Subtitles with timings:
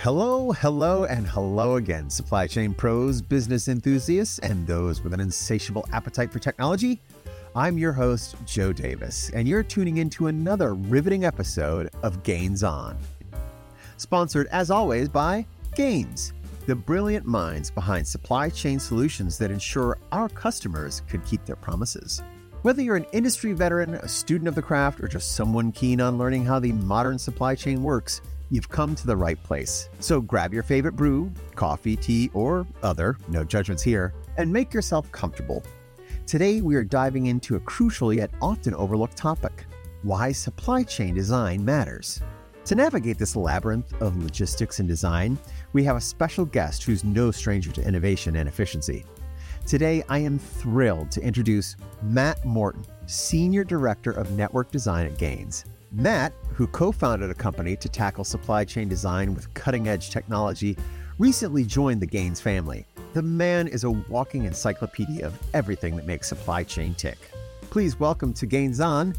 [0.00, 5.86] hello, hello, and hello again, supply chain pros, business enthusiasts, and those with an insatiable
[5.92, 6.98] appetite for technology.
[7.54, 12.96] I'm your host, Joe Davis, and you're tuning into another riveting episode of Gains On.
[13.98, 15.44] Sponsored, as always, by
[15.74, 16.32] Gains,
[16.64, 22.22] the brilliant minds behind supply chain solutions that ensure our customers could keep their promises.
[22.62, 26.16] Whether you're an industry veteran, a student of the craft, or just someone keen on
[26.16, 29.88] learning how the modern supply chain works, you've come to the right place.
[30.00, 35.10] So grab your favorite brew, coffee, tea, or other, no judgments here, and make yourself
[35.12, 35.62] comfortable.
[36.26, 39.64] Today, we are diving into a crucial yet often overlooked topic
[40.02, 42.22] why supply chain design matters.
[42.64, 45.38] To navigate this labyrinth of logistics and design,
[45.72, 49.04] we have a special guest who's no stranger to innovation and efficiency.
[49.66, 55.64] Today, I am thrilled to introduce Matt Morton, Senior Director of Network Design at Gains.
[55.92, 60.76] Matt, who co founded a company to tackle supply chain design with cutting edge technology,
[61.18, 62.86] recently joined the Gains family.
[63.12, 67.18] The man is a walking encyclopedia of everything that makes supply chain tick.
[67.70, 69.14] Please welcome to Gains On,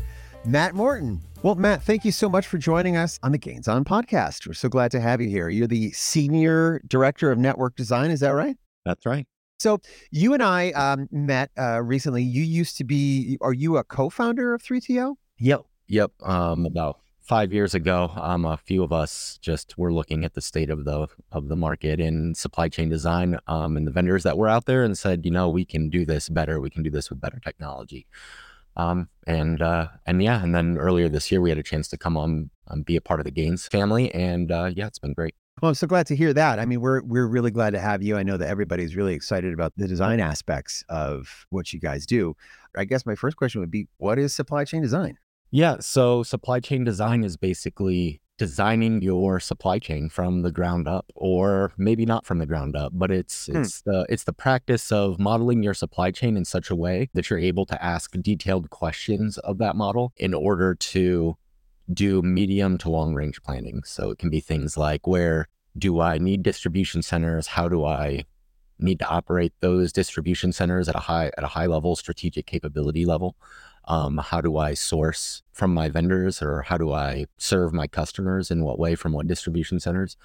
[0.46, 1.20] Matt Morton.
[1.44, 4.48] Well, Matt, thank you so much for joining us on the Gains On podcast.
[4.48, 5.50] We're so glad to have you here.
[5.50, 8.56] You're the Senior Director of Network Design, is that right?
[8.86, 9.28] That's right.
[9.59, 12.24] So you and I um, met uh, recently.
[12.24, 15.16] You used to be, are you a co-founder of 3TO?
[15.38, 15.66] Yep.
[15.92, 16.14] Yep.
[16.23, 20.42] Um, about five years ago, um, a few of us just were looking at the
[20.42, 24.38] state of the of the market in supply chain design um, and the vendors that
[24.38, 26.62] were out there, and said, you know, we can do this better.
[26.62, 28.08] We can do this with better technology.
[28.78, 31.97] Um, and uh, and yeah, and then earlier this year, we had a chance to
[31.97, 35.14] come on um, be a part of the Gains family, and uh, yeah, it's been
[35.14, 35.36] great.
[35.62, 36.58] Well, I'm so glad to hear that.
[36.58, 38.16] I mean, we're we're really glad to have you.
[38.16, 42.38] I know that everybody's really excited about the design aspects of what you guys do.
[42.78, 45.17] I guess my first question would be, what is supply chain design?
[45.52, 51.06] Yeah, so supply chain design is basically designing your supply chain from the ground up
[51.14, 53.58] or maybe not from the ground up but it's hmm.
[53.58, 57.30] it's the it's the practice of modeling your supply chain in such a way that
[57.30, 61.38] you're able to ask detailed questions of that model in order to
[61.94, 63.84] do medium to long range planning.
[63.84, 67.48] So it can be things like where do I need distribution centers?
[67.48, 68.25] How do I
[68.80, 73.06] need to operate those distribution centers at a high at a high level strategic capability
[73.06, 73.36] level?
[73.86, 78.52] Um, how do I source from my vendors or how do I serve my customers
[78.52, 80.18] in what way from what distribution centers?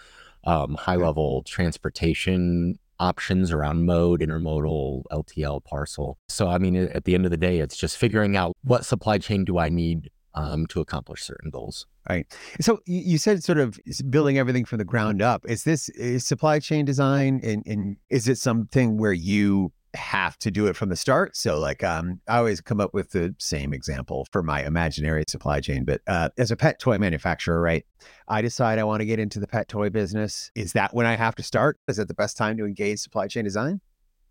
[0.45, 6.19] Um, high level transportation options around mode, intermodal, LTL, parcel.
[6.29, 9.19] So, I mean, at the end of the day, it's just figuring out what supply
[9.19, 11.87] chain do I need um, to accomplish certain goals.
[12.09, 12.27] Right.
[12.61, 15.45] So you said sort of building everything from the ground up.
[15.49, 20.51] Is this is supply chain design and, and is it something where you have to
[20.51, 21.37] do it from the start?
[21.37, 25.61] So like um, I always come up with the same example for my imaginary supply
[25.61, 27.85] chain, but uh, as a pet toy manufacturer, right?
[28.29, 30.51] I decide I want to get into the pet toy business.
[30.55, 31.79] Is that when I have to start?
[31.89, 33.81] Is it the best time to engage supply chain design?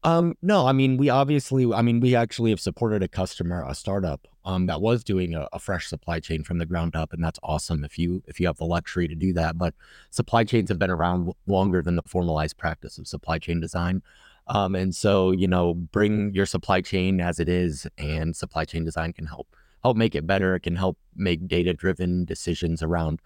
[0.05, 3.73] Um, no, I mean, we obviously, I mean, we actually have supported a customer, a
[3.73, 7.23] startup, um, that was doing a, a, fresh supply chain from the ground up, and
[7.23, 9.57] that's awesome if you if you have the luxury to do that.
[9.57, 9.73] But
[10.11, 14.03] supply chains have been around longer than the formalized practice of supply chain design,
[14.47, 18.83] um, and so you know, bring your supply chain as it is, and supply chain
[18.83, 19.47] design can help
[19.83, 20.55] help make it better.
[20.55, 23.21] It can help make data driven decisions around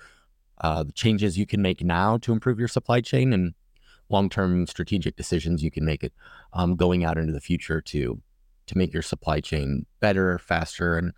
[0.61, 3.53] uh, the changes you can make now to improve your supply chain and
[4.09, 6.13] long-term strategic decisions you can make it
[6.53, 8.21] um, going out into the future to
[8.65, 11.11] to make your supply chain better, faster, and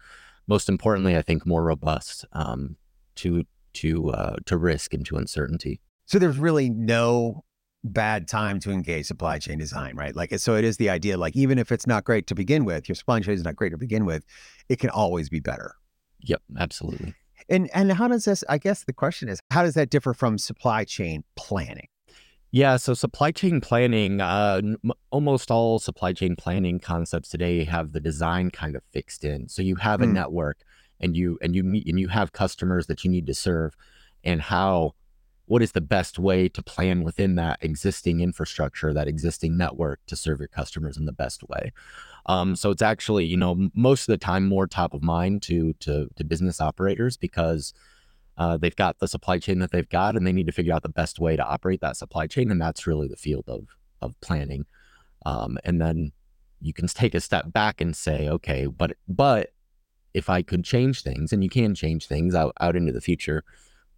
[0.47, 2.77] most importantly, I think more robust um,
[3.15, 5.81] to to uh, to risk and to uncertainty.
[6.05, 7.43] So there's really no
[7.83, 10.15] bad time to engage supply chain design, right?
[10.15, 12.87] Like, so it is the idea, like, even if it's not great to begin with,
[12.87, 14.25] your supply chain is not great to begin with,
[14.69, 15.75] it can always be better.
[16.21, 17.15] Yep, absolutely.
[17.49, 18.43] And and how does this?
[18.47, 21.87] I guess the question is, how does that differ from supply chain planning?
[22.51, 24.61] Yeah, so supply chain planning, uh,
[25.09, 29.47] almost all supply chain planning concepts today have the design kind of fixed in.
[29.47, 30.11] So you have a mm.
[30.11, 30.59] network
[30.99, 33.73] and you and you meet and you have customers that you need to serve
[34.23, 34.95] and how
[35.51, 40.15] what is the best way to plan within that existing infrastructure, that existing network to
[40.15, 41.73] serve your customers in the best way.
[42.27, 45.73] Um, so it's actually, you know, most of the time more top of mind to
[45.81, 47.73] to to business operators because
[48.37, 50.83] uh, they've got the supply chain that they've got, and they need to figure out
[50.83, 54.17] the best way to operate that supply chain, and that's really the field of of
[54.21, 54.65] planning.
[55.25, 56.13] Um, and then
[56.61, 59.51] you can take a step back and say, okay, but but
[60.13, 63.43] if I could change things, and you can change things out out into the future,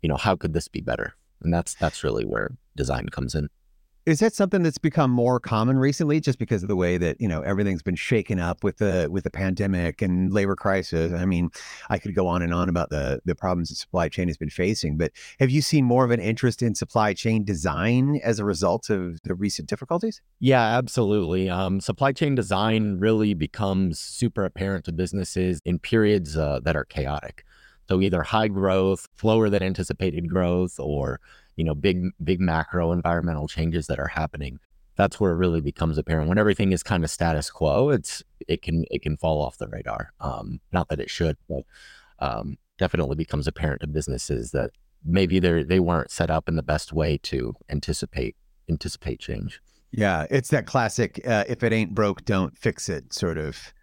[0.02, 1.14] you know, how could this be better?
[1.44, 3.50] And that's that's really where design comes in.
[4.06, 7.28] Is that something that's become more common recently, just because of the way that you
[7.28, 11.14] know everything's been shaken up with the with the pandemic and labor crisis?
[11.14, 11.52] I mean,
[11.90, 14.50] I could go on and on about the the problems the supply chain has been
[14.50, 18.46] facing, but have you seen more of an interest in supply chain design as a
[18.46, 20.22] result of the recent difficulties?
[20.42, 21.50] Yeah, absolutely.
[21.50, 26.86] Um, supply chain design really becomes super apparent to businesses in periods uh, that are
[26.86, 27.46] chaotic.
[27.90, 31.20] So either high growth, slower than anticipated growth, or
[31.56, 34.60] you know, big, big macro environmental changes that are happening.
[34.96, 36.30] That's where it really becomes apparent.
[36.30, 39.68] When everything is kind of status quo, it's it can it can fall off the
[39.68, 40.14] radar.
[40.20, 41.64] Um, not that it should, but
[42.20, 44.72] um, definitely becomes apparent to businesses that
[45.04, 48.36] maybe they they weren't set up in the best way to anticipate
[48.70, 49.62] anticipate change.
[49.92, 53.74] Yeah, it's that classic uh, "if it ain't broke, don't fix it" sort of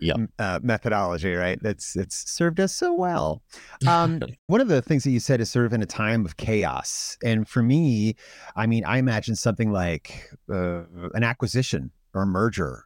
[0.00, 0.16] yep.
[0.38, 1.58] uh, methodology, right?
[1.62, 3.42] That's it's served us so well.
[3.86, 6.36] Um, one of the things that you said is sort of in a time of
[6.36, 8.16] chaos, and for me,
[8.56, 10.82] I mean, I imagine something like uh,
[11.14, 12.84] an acquisition or a merger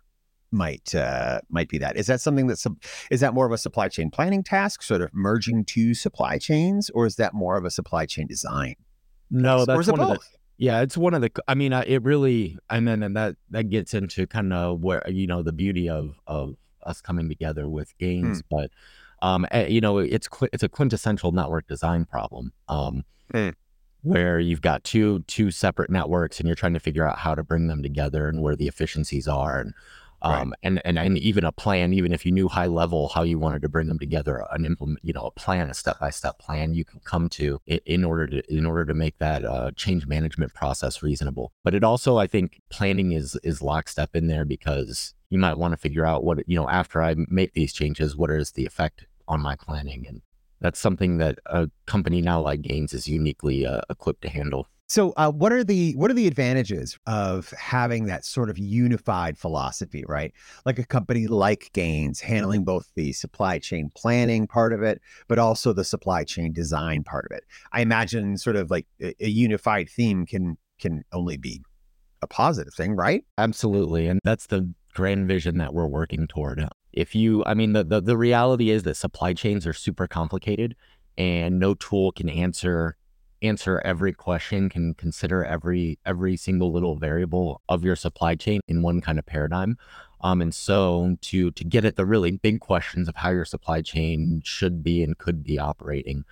[0.50, 1.96] might uh, might be that.
[1.96, 2.66] Is that something that's
[3.10, 6.90] is that more of a supply chain planning task, sort of merging two supply chains,
[6.90, 8.74] or is that more of a supply chain design?
[9.30, 10.18] No, that's one of the.
[10.56, 11.30] Yeah, it's one of the.
[11.46, 15.26] I mean, it really, and then and that that gets into kind of where you
[15.26, 16.56] know the beauty of of
[16.88, 18.46] us coming together with Gains, mm.
[18.50, 18.70] but
[19.20, 22.52] um, eh, you know, it's it's a quintessential network design problem.
[22.68, 23.54] Um, mm.
[24.02, 27.42] where you've got two two separate networks and you're trying to figure out how to
[27.42, 29.74] bring them together and where the efficiencies are and
[30.22, 30.58] um, right.
[30.62, 33.62] and, and and even a plan, even if you knew high level how you wanted
[33.62, 36.74] to bring them together, an implement, you know, a plan, a step by step plan
[36.74, 40.06] you can come to in, in, order to in order to make that uh, change
[40.06, 41.52] management process reasonable.
[41.62, 45.72] But it also, I think, planning is is lockstep in there because you might want
[45.72, 49.06] to figure out what you know after I make these changes, what is the effect
[49.28, 50.22] on my planning, and
[50.60, 54.66] that's something that a company now like Gains is uniquely uh, equipped to handle.
[54.90, 59.36] So, uh, what are the what are the advantages of having that sort of unified
[59.36, 60.32] philosophy, right?
[60.64, 65.38] Like a company like Gains handling both the supply chain planning part of it, but
[65.38, 67.44] also the supply chain design part of it.
[67.72, 71.60] I imagine sort of like a, a unified theme can can only be
[72.22, 73.24] a positive thing, right?
[73.36, 76.66] Absolutely, and that's the grand vision that we're working toward.
[76.94, 80.76] If you, I mean, the the, the reality is that supply chains are super complicated,
[81.18, 82.96] and no tool can answer
[83.42, 88.82] answer every question, can consider every every single little variable of your supply chain in
[88.82, 89.78] one kind of paradigm.
[90.20, 93.82] Um, and so to to get at the really big questions of how your supply
[93.82, 96.24] chain should be and could be operating,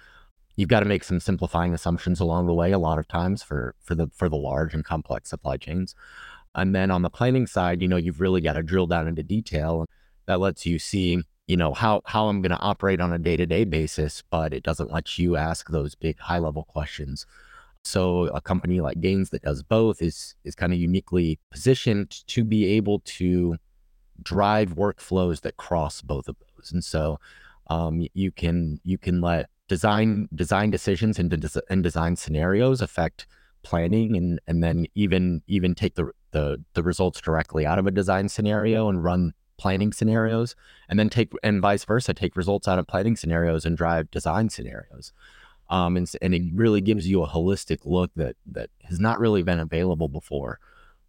[0.57, 2.73] you've got to make some simplifying assumptions along the way.
[2.73, 5.95] A lot of times for for the for the large and complex supply chains,
[6.55, 9.23] and then on the planning side, you know, you've really got to drill down into
[9.23, 9.87] detail.
[10.27, 13.37] That lets you see you know how how I'm going to operate on a day
[13.37, 17.27] to day basis, but it doesn't let you ask those big high level questions.
[17.85, 22.45] So a company like Gains that does both is is kind of uniquely positioned to
[22.45, 23.57] be able to
[24.23, 26.73] drive workflows that cross both of those.
[26.73, 27.19] And so
[27.69, 31.33] um, you can you can let design design decisions and,
[31.71, 33.27] and design scenarios affect
[33.63, 37.91] planning and and then even even take the, the the results directly out of a
[37.91, 40.55] design scenario and run planning scenarios
[40.89, 44.49] and then take and vice versa take results out of planning scenarios and drive design
[44.49, 45.13] scenarios.
[45.69, 49.43] Um, and, and it really gives you a holistic look that that has not really
[49.43, 50.61] been available before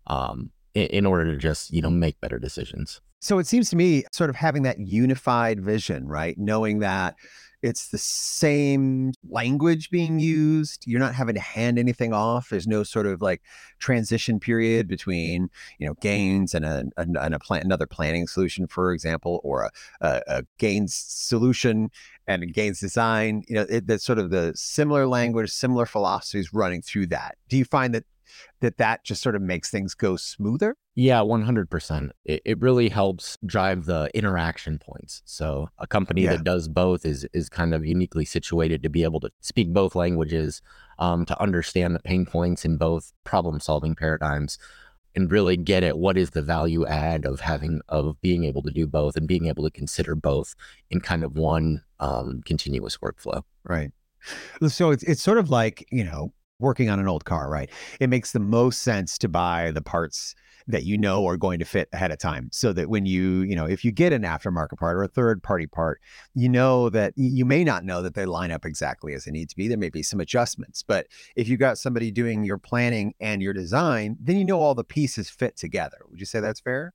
[0.08, 3.02] um, in, in order to just you know make better decisions.
[3.20, 6.38] So it seems to me sort of having that unified vision right?
[6.38, 7.16] Knowing that
[7.62, 10.84] it's the same language being used.
[10.86, 12.50] You're not having to hand anything off.
[12.50, 13.42] There's no sort of like
[13.80, 15.50] transition period between
[15.80, 19.72] you know gains and a, and a plan, another planning solution, for example, or a,
[20.02, 21.90] a, a gains solution
[22.28, 23.44] and a gains design.
[23.48, 27.38] You know, it, that's sort of the similar language, similar philosophies running through that.
[27.50, 28.06] Do you find that
[28.62, 30.76] that that just sort of makes things go smoother?
[30.96, 32.10] Yeah, 100%.
[32.26, 35.22] It, it really helps drive the interaction points.
[35.26, 36.32] So a company yeah.
[36.32, 39.96] that does both is is kind of uniquely situated to be able to speak both
[39.96, 40.62] languages,
[41.00, 44.58] um, to understand the pain points in both problem solving paradigms
[45.18, 48.70] and really get at what is the value add of having of being able to
[48.70, 50.54] do both and being able to consider both
[50.92, 53.42] in kind of one um, continuous workflow.
[53.64, 53.92] Right.
[54.68, 57.70] So it's it's sort of like you know working on an old car, right?
[58.00, 60.36] It makes the most sense to buy the parts
[60.68, 63.56] that you know are going to fit ahead of time so that when you, you
[63.56, 66.02] know, if you get an aftermarket part or a third party part,
[66.34, 69.50] you know that you may not know that they line up exactly as they need
[69.50, 69.68] to be.
[69.68, 73.54] There may be some adjustments, but if you got somebody doing your planning and your
[73.54, 75.98] design, then you know all the pieces fit together.
[76.10, 76.94] Would you say that's fair?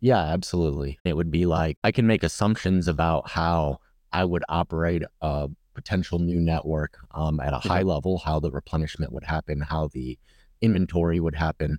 [0.00, 0.98] Yeah, absolutely.
[1.04, 3.78] It would be like I can make assumptions about how
[4.12, 9.12] I would operate a potential new network um, at a high level, how the replenishment
[9.12, 10.18] would happen, how the
[10.60, 11.78] inventory would happen.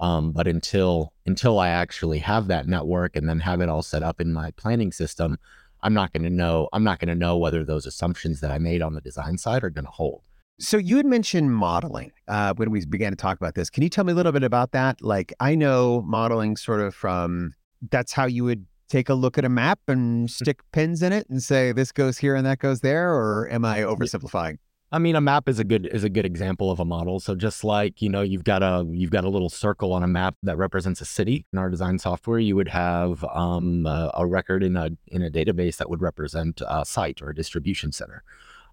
[0.00, 4.02] Um, but until until I actually have that network and then have it all set
[4.02, 5.38] up in my planning system,
[5.82, 6.68] I'm not going to know.
[6.72, 9.62] I'm not going to know whether those assumptions that I made on the design side
[9.62, 10.22] are going to hold.
[10.58, 13.70] So you had mentioned modeling uh, when we began to talk about this.
[13.70, 15.02] Can you tell me a little bit about that?
[15.02, 17.54] Like I know modeling sort of from
[17.90, 21.28] that's how you would take a look at a map and stick pins in it
[21.30, 24.58] and say this goes here and that goes there, or am I oversimplifying?
[24.94, 27.18] I mean, a map is a good is a good example of a model.
[27.18, 30.06] So just like you know, you've got a you've got a little circle on a
[30.06, 31.46] map that represents a city.
[31.54, 35.30] In our design software, you would have um, a, a, record in a in a
[35.30, 38.22] database that would represent a site or a distribution center.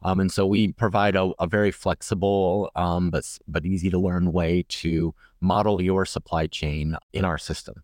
[0.01, 4.33] Um, and so we provide a, a very flexible um, but but easy to learn
[4.33, 7.81] way to model your supply chain in our system.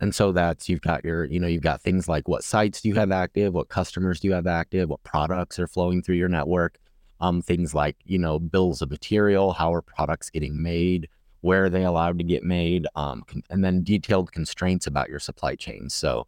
[0.00, 2.88] And so that's you've got your, you know, you've got things like what sites do
[2.88, 6.28] you have active, what customers do you have active, what products are flowing through your
[6.28, 6.78] network,
[7.20, 11.08] um, things like, you know, bills of material, how are products getting made,
[11.40, 15.54] where are they allowed to get made, um, and then detailed constraints about your supply
[15.54, 15.88] chain.
[15.88, 16.26] So,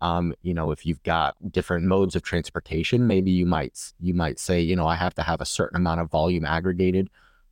[0.00, 4.38] um, you know, if you've got different modes of transportation, maybe you might you might
[4.38, 7.10] say, you know, I have to have a certain amount of volume aggregated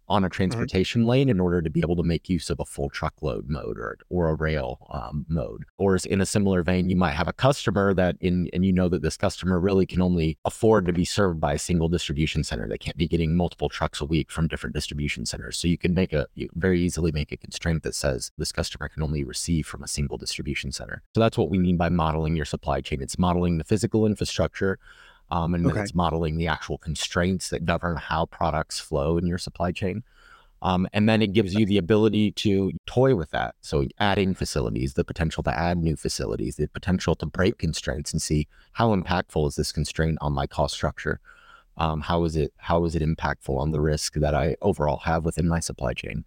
[0.09, 0.33] on a mm-hmm.
[0.33, 1.11] transportation mm-hmm.
[1.11, 3.99] lane in order to be able to make use of a full truckload mode or
[4.09, 5.65] or a rail um, mode.
[5.79, 8.89] Or in a similar vein, you might have a customer that in and you know
[8.89, 12.69] that this customer really can only afford to be served by a single distribution center.
[12.69, 15.57] They can't be getting multiple trucks a week from different distribution centers.
[15.57, 18.89] So you can make a you very easily make a constraint that says this customer
[18.89, 21.03] can only receive from a single distribution center.
[21.15, 23.03] So that's what we mean by modeling your supply chain.
[23.03, 24.79] It's modeling the physical infrastructure
[25.31, 25.81] um, and okay.
[25.81, 30.03] it's modeling the actual constraints that govern how products flow in your supply chain.
[30.63, 33.55] Um, and then it gives you the ability to toy with that.
[33.61, 38.23] So adding facilities, the potential to add new facilities, the potential to break constraints and
[38.23, 41.21] see how impactful is this constraint on my cost structure.
[41.77, 45.27] Um, how is it how is it impactful on the risk that I overall have
[45.27, 46.25] within my supply chain?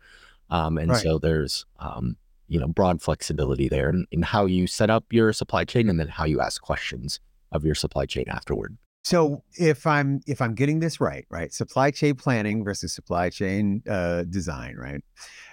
[0.51, 1.01] Um, and right.
[1.01, 2.15] so there's um,
[2.48, 6.00] you know broad flexibility there in, in how you set up your supply chain and
[6.00, 7.20] then how you ask questions
[7.51, 8.77] of your supply chain afterward.
[9.03, 13.82] So if I'm if I'm getting this right, right, supply chain planning versus supply chain
[13.89, 15.01] uh, design, right?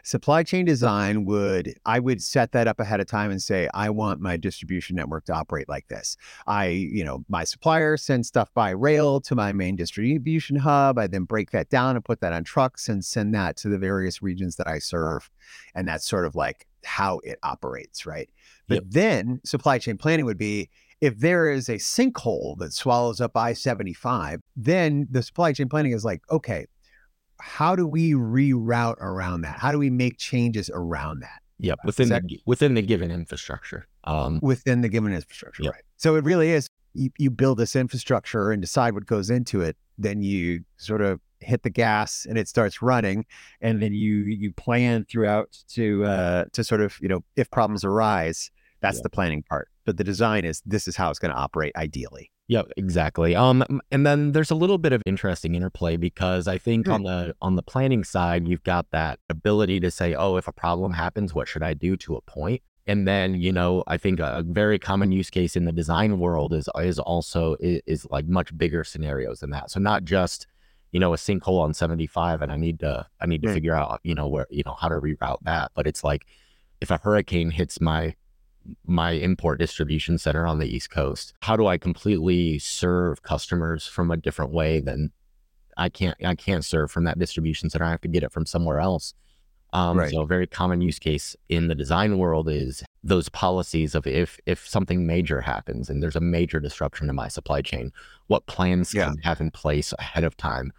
[0.03, 3.91] Supply chain design would I would set that up ahead of time and say I
[3.91, 6.17] want my distribution network to operate like this.
[6.47, 10.99] I you know my supplier sends stuff by rail to my main distribution hub.
[10.99, 13.79] I then break that down and put that on trucks and send that to the
[13.79, 15.31] various regions that I serve,
[15.75, 18.29] and that's sort of like how it operates, right?
[18.69, 18.85] But yep.
[18.88, 20.69] then supply chain planning would be
[21.00, 25.93] if there is a sinkhole that swallows up I 75, then the supply chain planning
[25.93, 26.67] is like, okay,
[27.41, 29.59] how do we reroute around that?
[29.59, 31.43] How do we make changes around that?
[31.59, 33.87] Yep, within that, the within the given infrastructure.
[34.05, 35.73] Um, within the given infrastructure, yep.
[35.73, 35.83] right?
[35.97, 36.69] So it really is.
[36.93, 39.76] You, you build this infrastructure and decide what goes into it.
[39.99, 43.25] Then you sort of hit the gas and it starts running,
[43.62, 47.85] and then you you plan throughout to uh, to sort of you know if problems
[47.85, 48.50] arise,
[48.81, 51.73] that's the planning part but the design is this is how it's going to operate
[51.76, 52.31] ideally.
[52.49, 53.35] Yeah, exactly.
[53.35, 57.35] Um, and then there's a little bit of interesting interplay because I think on the
[57.40, 61.35] on the planning side, you've got that ability to say, oh, if a problem happens,
[61.35, 62.62] what should I do to a point?
[62.87, 66.52] And then, you know, I think a very common use case in the design world
[66.52, 69.71] is is also is, is like much bigger scenarios than that.
[69.71, 70.47] So not just
[70.93, 74.00] you know a sinkhole on 75 and i need to i need to figure out
[74.02, 76.26] you know where you know how to reroute that but it's like
[76.81, 78.14] if a hurricane hits my
[78.87, 81.35] my import distribution center on the East Coast?
[81.40, 85.12] How do I completely serve customers from a different way than
[85.76, 87.85] I can't I can't serve from that distribution center.
[87.85, 89.14] I have to get it from somewhere else.
[89.73, 90.11] Um, right.
[90.11, 94.38] So a very common use case in the design world is those policies of if
[94.46, 97.92] if something major happens and there's a major disruption in my supply chain,
[98.28, 99.06] what plans yeah.
[99.06, 100.73] can have in place ahead of time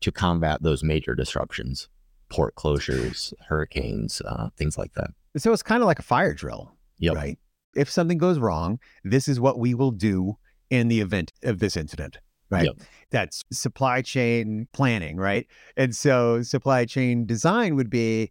[0.00, 1.88] to combat those major disruptions,
[2.30, 5.10] port closures, hurricanes, uh, things like that.
[5.36, 7.14] So it's kind of like a fire drill Yep.
[7.14, 7.38] Right.
[7.74, 10.36] If something goes wrong, this is what we will do
[10.70, 12.18] in the event of this incident.
[12.50, 12.64] Right.
[12.64, 12.76] Yep.
[13.10, 15.16] That's supply chain planning.
[15.16, 15.46] Right.
[15.76, 18.30] And so supply chain design would be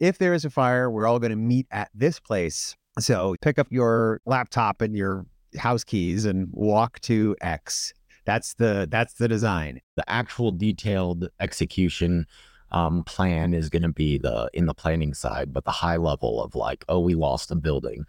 [0.00, 2.76] if there is a fire, we're all going to meet at this place.
[2.98, 7.92] So pick up your laptop and your house keys and walk to X.
[8.24, 9.80] That's the that's the design.
[9.96, 12.26] The actual detailed execution
[12.70, 16.42] um, plan is going to be the in the planning side, but the high level
[16.42, 18.04] of like, oh, we lost a building.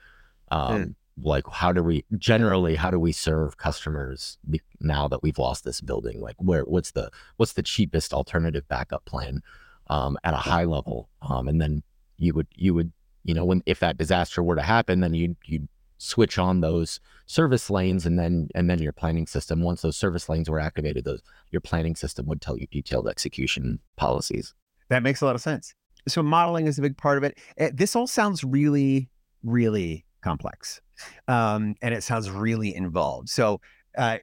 [0.51, 0.96] Um, mm.
[1.22, 4.38] Like, how do we generally how do we serve customers
[4.80, 6.22] now that we've lost this building?
[6.22, 9.42] Like, where what's the what's the cheapest alternative backup plan
[9.88, 11.10] um, at a high level?
[11.22, 11.84] Um, and then
[12.18, 12.92] you would you would
[13.24, 15.68] you know when if that disaster were to happen, then you you
[16.00, 20.27] switch on those service lanes and then and then your planning system once those service
[20.27, 24.56] lanes were activated those your planning system would tell you detailed execution policies
[24.88, 25.75] that makes a lot of sense
[26.08, 27.38] so modeling is a big part of it.
[27.58, 29.10] Eh, this all sounds really,
[29.44, 30.82] really complex,
[31.27, 33.29] um, and it sounds really involved.
[33.29, 33.62] So,
[33.98, 34.18] uh,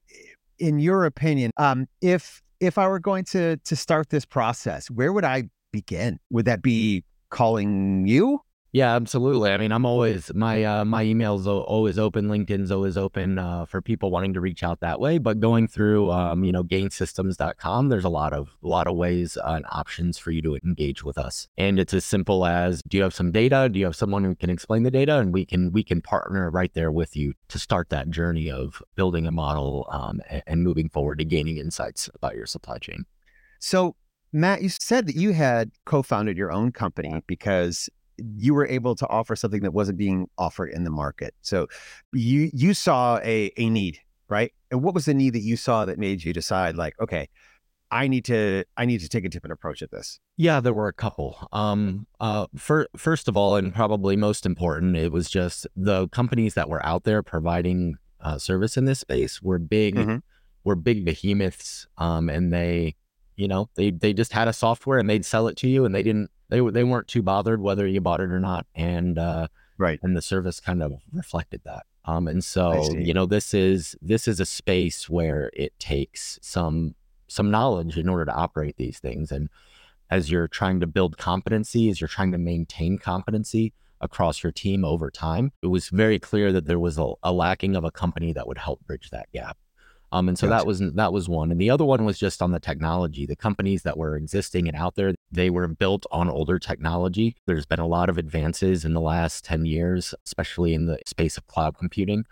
[0.58, 5.12] in your opinion, um, if if I were going to to start this process, where
[5.12, 6.18] would I begin?
[6.30, 8.40] Would that be calling you?
[8.76, 9.52] Yeah, absolutely.
[9.52, 13.80] I mean, I'm always my uh, my emails always open, LinkedIn's always open uh, for
[13.80, 15.16] people wanting to reach out that way.
[15.16, 19.38] But going through, um, you know, gainsystems.com, there's a lot of a lot of ways
[19.42, 21.48] and options for you to engage with us.
[21.56, 23.70] And it's as simple as, do you have some data?
[23.72, 25.20] Do you have someone who can explain the data?
[25.20, 28.82] And we can we can partner right there with you to start that journey of
[28.94, 33.06] building a model um, and, and moving forward to gaining insights about your supply chain.
[33.58, 33.96] So
[34.34, 39.06] Matt, you said that you had co-founded your own company because you were able to
[39.08, 41.34] offer something that wasn't being offered in the market.
[41.42, 41.66] So
[42.12, 44.52] you you saw a a need, right?
[44.70, 47.28] And what was the need that you saw that made you decide like, okay,
[47.90, 50.18] I need to I need to take a different approach at this?
[50.36, 51.48] Yeah, there were a couple.
[51.52, 56.54] Um uh for, first of all and probably most important, it was just the companies
[56.54, 60.16] that were out there providing uh, service in this space were big mm-hmm.
[60.64, 62.96] were big behemoths um and they
[63.36, 65.94] you know, they they just had a software and they'd sell it to you and
[65.94, 69.48] they didn't they they weren't too bothered whether you bought it or not, and uh,
[69.78, 71.86] right, and the service kind of reflected that.
[72.04, 76.94] Um, and so you know, this is this is a space where it takes some
[77.28, 79.48] some knowledge in order to operate these things, and
[80.10, 84.84] as you're trying to build competency, as you're trying to maintain competency across your team
[84.84, 88.32] over time, it was very clear that there was a, a lacking of a company
[88.32, 89.56] that would help bridge that gap.
[90.12, 90.58] Um, and so gotcha.
[90.58, 93.26] that was that was one, and the other one was just on the technology.
[93.26, 97.36] The companies that were existing and out there, they were built on older technology.
[97.46, 101.36] There's been a lot of advances in the last ten years, especially in the space
[101.36, 102.24] of cloud computing.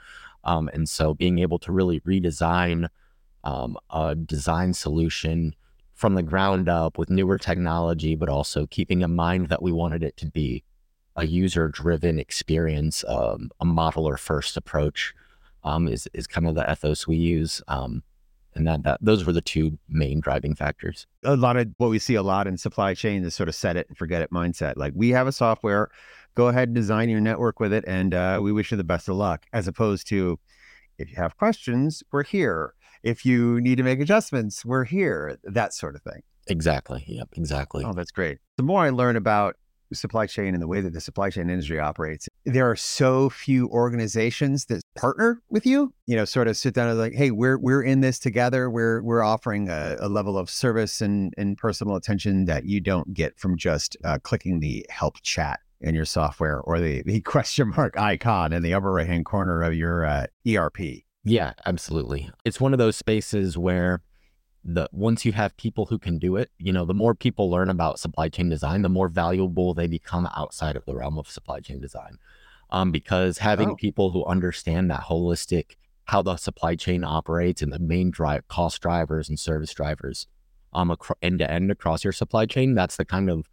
[0.44, 2.88] Um, and so being able to really redesign
[3.42, 5.54] um, a design solution
[5.94, 10.02] from the ground up with newer technology, but also keeping in mind that we wanted
[10.02, 10.62] it to be
[11.16, 15.14] a user driven experience, um, a modeler first approach
[15.64, 17.62] um, is is kind of the ethos we use.
[17.68, 18.02] Um,
[18.54, 21.06] and that, that those were the two main driving factors.
[21.24, 23.76] A lot of what we see a lot in supply chain is sort of set
[23.76, 24.74] it and forget it mindset.
[24.76, 25.90] Like we have a software,
[26.34, 29.08] go ahead and design your network with it, and uh, we wish you the best
[29.08, 29.46] of luck.
[29.52, 30.38] As opposed to,
[30.98, 32.74] if you have questions, we're here.
[33.02, 35.38] If you need to make adjustments, we're here.
[35.44, 36.22] That sort of thing.
[36.46, 37.04] Exactly.
[37.06, 37.28] Yep.
[37.36, 37.84] Exactly.
[37.84, 38.38] Oh, that's great.
[38.56, 39.56] The more I learn about
[39.94, 43.68] supply chain and the way that the supply chain industry operates, there are so few
[43.68, 45.92] organizations that partner with you.
[46.06, 48.70] You know, sort of sit down and like, hey, we're we're in this together.
[48.70, 53.14] We're we're offering a, a level of service and and personal attention that you don't
[53.14, 57.72] get from just uh, clicking the help chat in your software or the, the question
[57.76, 60.78] mark icon in the upper right hand corner of your uh, ERP.
[61.24, 62.30] Yeah, absolutely.
[62.44, 64.02] It's one of those spaces where
[64.64, 67.68] the once you have people who can do it, you know, the more people learn
[67.68, 71.60] about supply chain design, the more valuable they become outside of the realm of supply
[71.60, 72.18] chain design.
[72.70, 73.76] Um, because having oh.
[73.76, 78.80] people who understand that holistic how the supply chain operates and the main drive cost
[78.82, 80.26] drivers and service drivers
[80.74, 83.48] um end to end across your supply chain, that's the kind of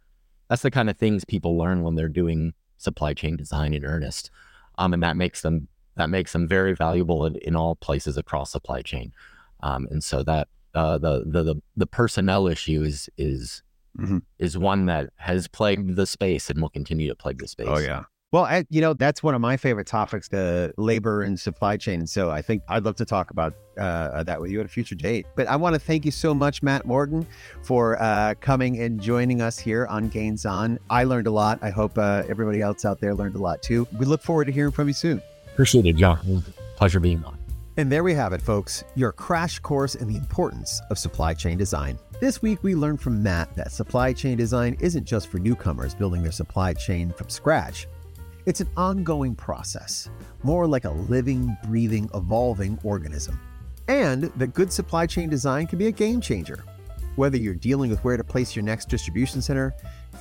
[0.48, 4.30] that's the kind of things people learn when they're doing supply chain design in earnest.
[4.76, 8.50] Um, and that makes them that makes them very valuable in, in all places across
[8.50, 9.12] supply chain.
[9.60, 13.62] Um, and so that uh, the, the the the personnel issue is is
[13.98, 14.18] mm-hmm.
[14.38, 17.66] is one that has plagued the space and will continue to plague the space.
[17.68, 18.04] Oh yeah.
[18.32, 22.06] Well, I, you know, that's one of my favorite topics, the labor and supply chain.
[22.06, 24.94] So I think I'd love to talk about uh, that with you at a future
[24.94, 25.26] date.
[25.36, 27.26] But I want to thank you so much, Matt Morton,
[27.62, 30.78] for uh, coming and joining us here on Gains On.
[30.88, 31.58] I learned a lot.
[31.60, 33.86] I hope uh, everybody else out there learned a lot too.
[33.98, 35.20] We look forward to hearing from you soon.
[35.52, 36.42] Appreciate it, John.
[36.76, 37.41] Pleasure being on.
[37.78, 41.56] And there we have it, folks, your crash course in the importance of supply chain
[41.56, 41.98] design.
[42.20, 46.22] This week, we learned from Matt that supply chain design isn't just for newcomers building
[46.22, 47.88] their supply chain from scratch.
[48.44, 50.10] It's an ongoing process,
[50.42, 53.40] more like a living, breathing, evolving organism.
[53.88, 56.64] And that good supply chain design can be a game changer.
[57.16, 59.74] Whether you're dealing with where to place your next distribution center,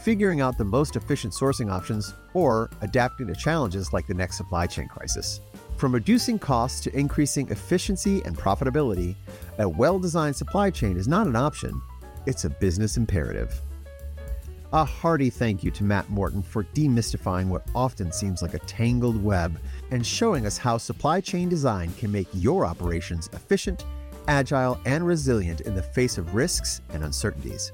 [0.04, 4.68] figuring out the most efficient sourcing options, or adapting to challenges like the next supply
[4.68, 5.42] chain crisis.
[5.82, 9.16] From reducing costs to increasing efficiency and profitability,
[9.58, 11.82] a well designed supply chain is not an option,
[12.28, 13.60] it's a business imperative.
[14.74, 19.24] A hearty thank you to Matt Morton for demystifying what often seems like a tangled
[19.24, 23.84] web and showing us how supply chain design can make your operations efficient,
[24.28, 27.72] agile, and resilient in the face of risks and uncertainties.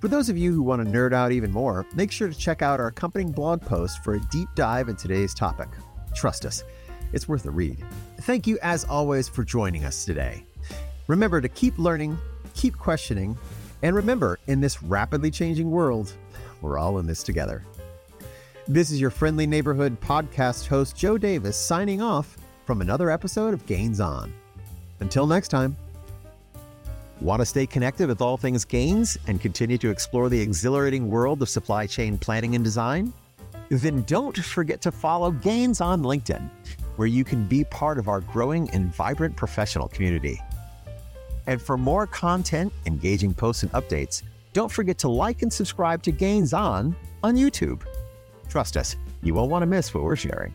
[0.00, 2.60] For those of you who want to nerd out even more, make sure to check
[2.60, 5.68] out our accompanying blog post for a deep dive in today's topic.
[6.12, 6.64] Trust us,
[7.12, 7.84] it's worth a read.
[8.22, 10.44] Thank you, as always, for joining us today.
[11.06, 12.18] Remember to keep learning,
[12.54, 13.36] keep questioning,
[13.82, 16.12] and remember, in this rapidly changing world,
[16.60, 17.64] we're all in this together.
[18.66, 23.64] This is your friendly neighborhood podcast host, Joe Davis, signing off from another episode of
[23.66, 24.32] Gains On.
[25.00, 25.76] Until next time.
[27.20, 31.42] Want to stay connected with all things gains and continue to explore the exhilarating world
[31.42, 33.12] of supply chain planning and design?
[33.70, 36.48] Then don't forget to follow Gains on LinkedIn,
[36.98, 40.42] where you can be part of our growing and vibrant professional community.
[41.46, 46.10] And for more content, engaging posts, and updates, don't forget to like and subscribe to
[46.10, 47.82] Gains On on YouTube.
[48.48, 50.52] Trust us, you won't want to miss what we're sharing.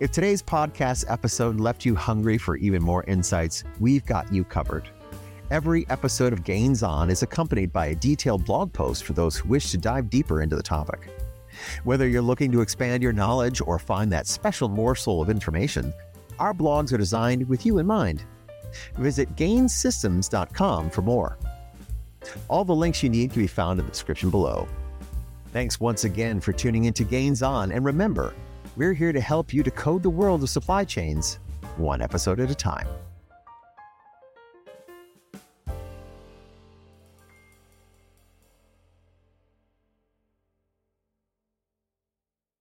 [0.00, 4.86] If today's podcast episode left you hungry for even more insights, we've got you covered.
[5.50, 9.48] Every episode of Gains On is accompanied by a detailed blog post for those who
[9.48, 11.08] wish to dive deeper into the topic.
[11.84, 15.92] Whether you're looking to expand your knowledge or find that special morsel of information,
[16.38, 18.24] our blogs are designed with you in mind.
[18.96, 21.38] Visit gainsystems.com for more.
[22.48, 24.68] All the links you need can be found in the description below.
[25.52, 28.32] Thanks once again for tuning into Gains On, and remember,
[28.76, 31.38] we're here to help you decode the world of supply chains,
[31.76, 32.88] one episode at a time.